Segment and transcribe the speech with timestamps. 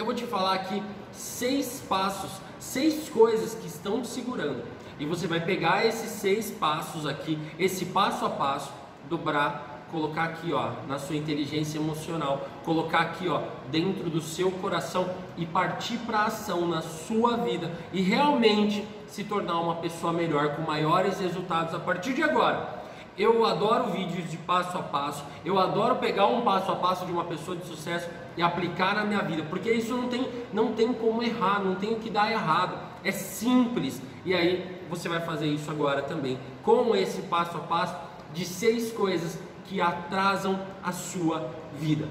[0.00, 4.62] eu vou te falar aqui seis passos, seis coisas que estão te segurando.
[4.98, 8.72] E você vai pegar esses seis passos aqui, esse passo a passo,
[9.10, 15.06] dobrar, colocar aqui, ó, na sua inteligência emocional, colocar aqui, ó, dentro do seu coração
[15.36, 20.62] e partir para ação na sua vida e realmente se tornar uma pessoa melhor com
[20.62, 22.79] maiores resultados a partir de agora.
[23.18, 25.24] Eu adoro vídeos de passo a passo.
[25.44, 29.04] Eu adoro pegar um passo a passo de uma pessoa de sucesso e aplicar na
[29.04, 32.30] minha vida, porque isso não tem, não tem como errar, não tem o que dar
[32.30, 32.78] errado.
[33.04, 34.00] É simples.
[34.24, 37.94] E aí você vai fazer isso agora também, com esse passo a passo
[38.32, 42.08] de seis coisas que atrasam a sua vida.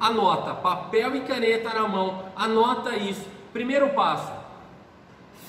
[0.00, 3.26] Anota, papel e caneta na mão, anota isso.
[3.52, 4.32] Primeiro passo: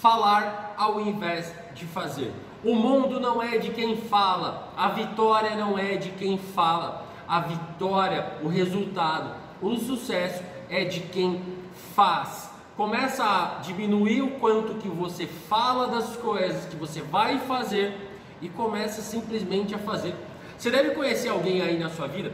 [0.01, 2.33] falar ao invés de fazer.
[2.63, 7.05] O mundo não é de quem fala, a vitória não é de quem fala.
[7.27, 11.41] A vitória, o resultado, o sucesso é de quem
[11.93, 12.49] faz.
[12.77, 17.95] Começa a diminuir o quanto que você fala das coisas que você vai fazer
[18.41, 20.15] e começa simplesmente a fazer.
[20.57, 22.31] Você deve conhecer alguém aí na sua vida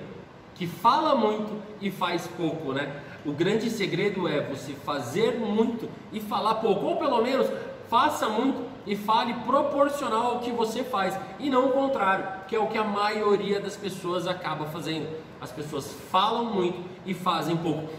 [0.55, 3.01] que fala muito e faz pouco, né?
[3.25, 7.47] O grande segredo é você fazer muito e falar pouco, ou pelo menos
[7.89, 12.59] faça muito e fale proporcional ao que você faz e não o contrário, que é
[12.59, 15.07] o que a maioria das pessoas acaba fazendo.
[15.41, 17.89] As pessoas falam muito e fazem pouco.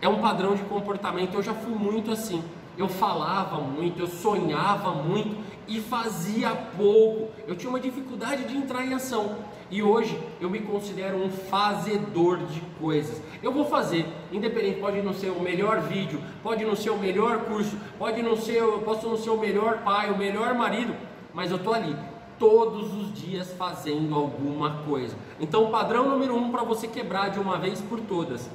[0.00, 2.44] É um padrão de comportamento, eu já fui muito assim.
[2.76, 5.36] Eu falava muito, eu sonhava muito
[5.68, 7.30] e fazia pouco.
[7.46, 9.36] Eu tinha uma dificuldade de entrar em ação.
[9.70, 13.22] E hoje eu me considero um fazedor de coisas.
[13.42, 17.44] Eu vou fazer, independente, pode não ser o melhor vídeo, pode não ser o melhor
[17.44, 20.94] curso, pode não ser, eu posso não ser o melhor pai, o melhor marido,
[21.32, 21.96] mas eu tô ali
[22.38, 25.16] todos os dias fazendo alguma coisa.
[25.40, 28.50] Então, padrão número um para você quebrar de uma vez por todas,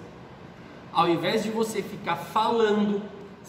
[0.94, 3.02] ao invés de você ficar falando,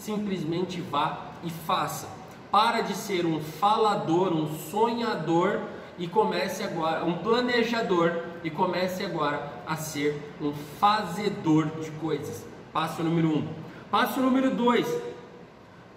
[0.03, 2.07] simplesmente vá e faça.
[2.51, 5.61] Para de ser um falador, um sonhador
[5.97, 12.45] e comece agora, um planejador e comece agora a ser um fazedor de coisas.
[12.73, 13.47] Passo número um.
[13.91, 14.87] Passo número dois.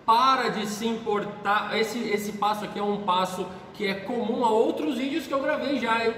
[0.04, 1.78] Para de se importar.
[1.78, 5.40] Esse, esse passo aqui é um passo que é comum a outros vídeos que eu
[5.40, 6.04] gravei já.
[6.04, 6.14] Hein?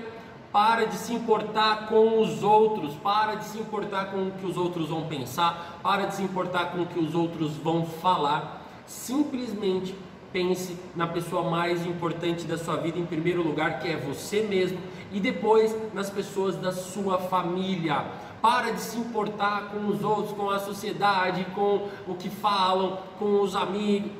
[0.54, 4.56] Para de se importar com os outros, para de se importar com o que os
[4.56, 8.62] outros vão pensar, para de se importar com o que os outros vão falar.
[8.86, 9.96] Simplesmente
[10.32, 14.78] pense na pessoa mais importante da sua vida em primeiro lugar, que é você mesmo,
[15.10, 18.04] e depois nas pessoas da sua família.
[18.40, 23.40] Para de se importar com os outros, com a sociedade, com o que falam, com
[23.40, 24.12] os amigos.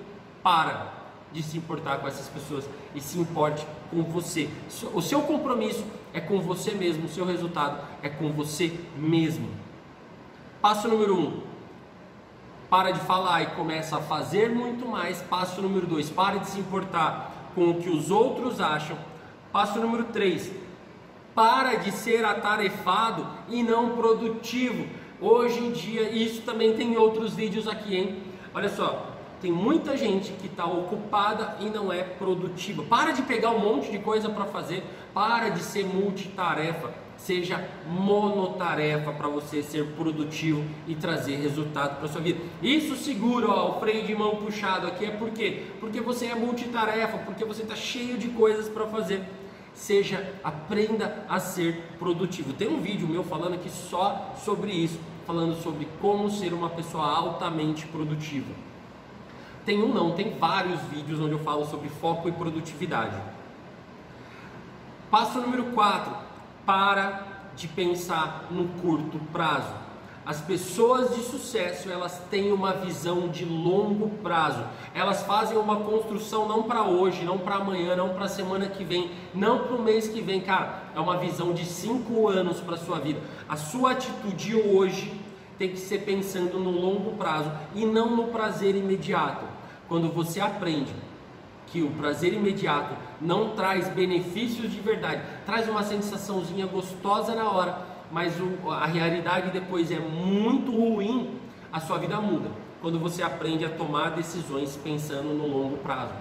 [0.43, 1.04] Para
[1.35, 2.65] de se importar com essas pessoas
[2.95, 4.49] e se importe com você.
[4.95, 9.51] O seu compromisso é com você mesmo, o seu resultado é com você mesmo.
[10.63, 11.43] Passo número um,
[12.71, 15.21] para de falar e começa a fazer muito mais.
[15.23, 18.97] Passo número dois, para de se importar com o que os outros acham.
[19.53, 20.53] Passo número três,
[21.35, 24.87] para de ser atarefado e não produtivo.
[25.21, 28.23] Hoje em dia, isso também tem outros vídeos aqui, hein?
[28.55, 29.14] Olha só,
[29.45, 32.83] tem muita gente que está ocupada e não é produtiva.
[32.83, 34.83] Para de pegar um monte de coisa para fazer,
[35.13, 42.23] para de ser multitarefa seja monotarefa para você ser produtivo e trazer resultado para sua
[42.23, 42.41] vida.
[42.63, 45.65] Isso segura ó, o freio de mão puxado aqui é por quê?
[45.79, 49.23] Porque você é multitarefa, porque você está cheio de coisas para fazer.
[49.75, 52.55] Seja, aprenda a ser produtivo.
[52.55, 57.05] Tem um vídeo meu falando aqui só sobre isso, falando sobre como ser uma pessoa
[57.05, 58.74] altamente produtiva.
[59.65, 63.17] Tem um não, tem vários vídeos onde eu falo sobre foco e produtividade.
[65.11, 66.13] Passo número 4
[66.67, 67.27] para
[67.57, 69.85] de pensar no curto prazo.
[70.27, 74.65] As pessoas de sucesso, elas têm uma visão de longo prazo.
[74.95, 79.11] Elas fazem uma construção não para hoje, não para amanhã, não para semana que vem,
[79.35, 80.83] não para o mês que vem, cara.
[80.97, 83.21] É uma visão de cinco anos para sua vida.
[83.47, 85.13] A sua atitude hoje
[85.59, 89.54] tem que ser pensando no longo prazo e não no prazer imediato.
[89.89, 90.93] Quando você aprende
[91.67, 97.87] que o prazer imediato não traz benefícios de verdade, traz uma sensaçãozinha gostosa na hora,
[98.11, 101.39] mas o, a realidade depois é muito ruim,
[101.73, 102.51] a sua vida muda.
[102.81, 106.13] Quando você aprende a tomar decisões pensando no longo prazo.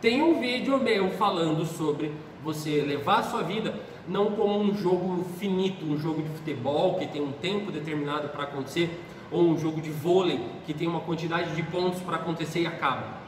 [0.00, 3.74] Tem um vídeo meu falando sobre você levar a sua vida
[4.08, 8.44] não como um jogo finito, um jogo de futebol que tem um tempo determinado para
[8.44, 8.90] acontecer,
[9.30, 13.26] ou um jogo de vôlei que tem uma quantidade de pontos para acontecer e acaba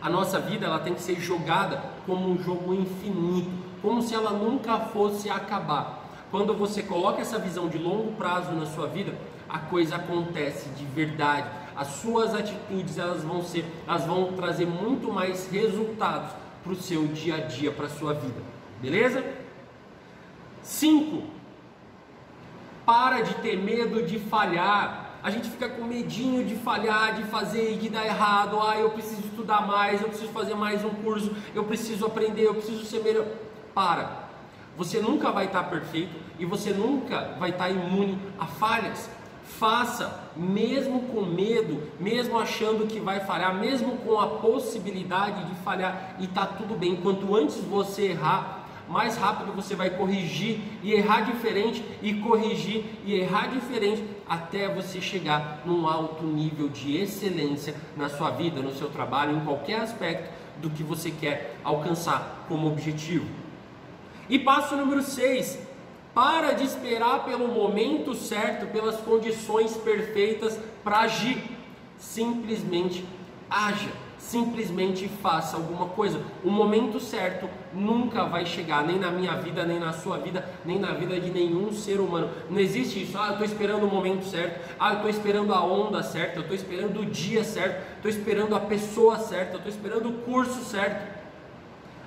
[0.00, 3.50] a nossa vida ela tem que ser jogada como um jogo infinito,
[3.82, 6.08] como se ela nunca fosse acabar.
[6.30, 9.14] Quando você coloca essa visão de longo prazo na sua vida,
[9.48, 11.48] a coisa acontece de verdade.
[11.76, 16.30] As suas atitudes elas vão ser, elas vão trazer muito mais resultados
[16.62, 18.40] para o seu dia a dia, para a sua vida.
[18.80, 19.24] Beleza?
[20.62, 21.24] 5.
[22.86, 25.09] Para de ter medo de falhar.
[25.22, 28.58] A gente fica com medinho de falhar, de fazer e de dar errado.
[28.60, 32.54] Ah, eu preciso estudar mais, eu preciso fazer mais um curso, eu preciso aprender, eu
[32.54, 33.26] preciso ser melhor.
[33.74, 34.28] Para.
[34.76, 39.08] Você nunca vai estar perfeito e você nunca vai estar imune a falhas.
[39.44, 46.16] Faça, mesmo com medo, mesmo achando que vai falhar, mesmo com a possibilidade de falhar,
[46.18, 46.96] e tá tudo bem.
[46.96, 48.59] Quanto antes você errar,
[48.90, 55.00] mais rápido você vai corrigir e errar diferente e corrigir e errar diferente até você
[55.00, 60.28] chegar num alto nível de excelência na sua vida, no seu trabalho, em qualquer aspecto
[60.60, 63.26] do que você quer alcançar como objetivo.
[64.28, 65.60] E passo número 6,
[66.12, 71.40] para de esperar pelo momento certo, pelas condições perfeitas para agir.
[71.96, 73.04] Simplesmente
[73.48, 76.20] haja simplesmente faça alguma coisa.
[76.44, 80.78] O momento certo nunca vai chegar, nem na minha vida, nem na sua vida, nem
[80.78, 82.30] na vida de nenhum ser humano.
[82.48, 85.64] Não existe isso, ah, eu estou esperando o momento certo, ah, eu estou esperando a
[85.64, 90.10] onda certa, eu estou esperando o dia certo, estou esperando a pessoa certa, estou esperando
[90.10, 91.18] o curso certo.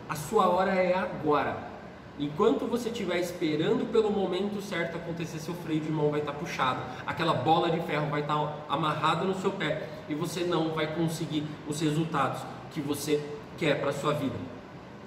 [0.07, 1.73] A sua hora é agora.
[2.19, 6.79] Enquanto você estiver esperando pelo momento certo acontecer, seu freio de mão vai estar puxado,
[7.07, 11.43] aquela bola de ferro vai estar amarrada no seu pé e você não vai conseguir
[11.67, 12.41] os resultados
[12.71, 13.23] que você
[13.57, 14.35] quer para a sua vida.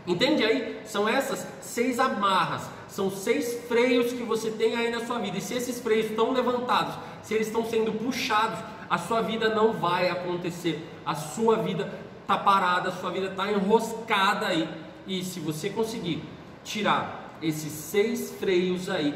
[0.07, 0.81] Entende aí?
[0.85, 5.39] São essas seis amarras, são seis freios que você tem aí na sua vida.
[5.39, 8.59] E se esses freios estão levantados, se eles estão sendo puxados,
[8.89, 10.87] a sua vida não vai acontecer.
[11.05, 11.93] A sua vida
[12.23, 14.69] está parada, a sua vida está enroscada aí.
[15.07, 16.23] E se você conseguir
[16.63, 19.15] tirar esses seis freios aí.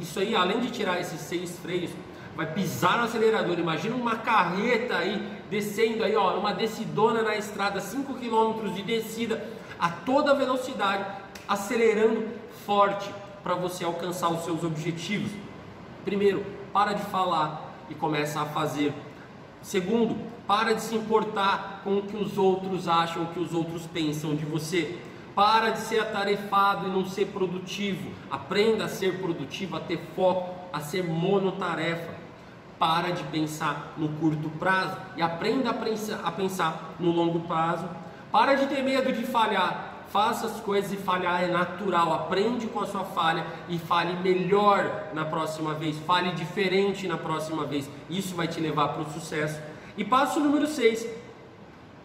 [0.00, 1.90] Isso aí, além de tirar esses seis freios,
[2.38, 3.58] vai pisar no acelerador.
[3.58, 9.44] Imagina uma carreta aí descendo aí, ó, uma descidona na estrada, 5 km de descida
[9.76, 11.04] a toda velocidade,
[11.48, 12.28] acelerando
[12.64, 13.12] forte
[13.42, 15.32] para você alcançar os seus objetivos.
[16.04, 18.94] Primeiro, para de falar e começa a fazer.
[19.60, 23.84] Segundo, para de se importar com o que os outros acham, o que os outros
[23.86, 24.96] pensam de você.
[25.34, 28.12] Para de ser atarefado e não ser produtivo.
[28.30, 32.27] Aprenda a ser produtivo, a ter foco, a ser monotarefa.
[32.78, 37.88] Para de pensar no curto prazo e aprenda a pensar no longo prazo.
[38.30, 39.94] Para de ter medo de falhar.
[40.08, 42.12] Faça as coisas e falhar é natural.
[42.12, 45.98] Aprende com a sua falha e fale melhor na próxima vez.
[45.98, 47.90] Fale diferente na próxima vez.
[48.08, 49.60] Isso vai te levar para o sucesso.
[49.96, 51.06] E passo número 6.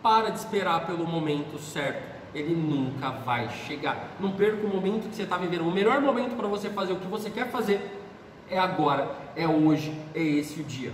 [0.02, 4.16] Para de esperar pelo momento certo ele nunca vai chegar.
[4.20, 5.68] Não perca o momento que você está vivendo.
[5.68, 8.03] O melhor momento para você fazer o que você quer fazer
[8.54, 10.94] é agora, é hoje, é esse o dia.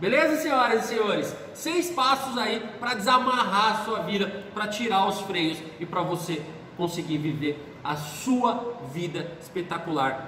[0.00, 1.36] Beleza, senhoras e senhores?
[1.54, 6.42] Seis passos aí para desamarrar a sua vida, para tirar os freios e para você
[6.76, 10.26] conseguir viver a sua vida espetacular